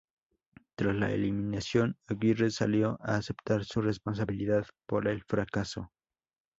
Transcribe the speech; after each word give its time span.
Tras 0.73 0.95
la 0.95 1.11
eliminación, 1.11 1.95
Aguirre 2.07 2.49
salió 2.49 2.97
a 3.03 3.17
aceptar 3.17 3.65
su 3.65 3.81
responsabilidad 3.83 4.65
por 4.87 5.07
el 5.07 5.21
fracaso. 5.23 5.91